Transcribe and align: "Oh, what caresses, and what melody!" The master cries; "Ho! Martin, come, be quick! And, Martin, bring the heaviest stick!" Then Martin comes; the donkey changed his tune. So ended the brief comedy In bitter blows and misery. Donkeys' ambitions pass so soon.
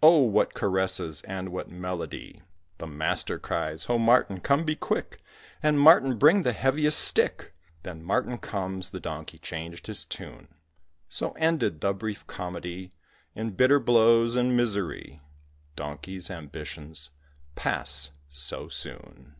"Oh, 0.00 0.18
what 0.20 0.54
caresses, 0.54 1.22
and 1.22 1.48
what 1.48 1.68
melody!" 1.68 2.40
The 2.78 2.86
master 2.86 3.36
cries; 3.40 3.86
"Ho! 3.86 3.98
Martin, 3.98 4.38
come, 4.38 4.62
be 4.62 4.76
quick! 4.76 5.20
And, 5.60 5.80
Martin, 5.80 6.18
bring 6.18 6.44
the 6.44 6.52
heaviest 6.52 7.00
stick!" 7.00 7.52
Then 7.82 8.00
Martin 8.04 8.38
comes; 8.38 8.92
the 8.92 9.00
donkey 9.00 9.40
changed 9.40 9.88
his 9.88 10.04
tune. 10.04 10.46
So 11.08 11.32
ended 11.32 11.80
the 11.80 11.92
brief 11.92 12.24
comedy 12.28 12.92
In 13.34 13.56
bitter 13.56 13.80
blows 13.80 14.36
and 14.36 14.56
misery. 14.56 15.20
Donkeys' 15.74 16.30
ambitions 16.30 17.10
pass 17.56 18.10
so 18.28 18.68
soon. 18.68 19.34